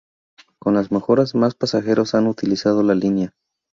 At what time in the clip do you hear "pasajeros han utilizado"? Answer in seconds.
1.53-2.81